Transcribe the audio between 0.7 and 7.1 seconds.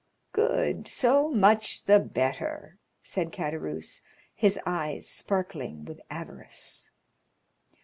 so much the better," said Caderousse, his eyes sparkling with avarice.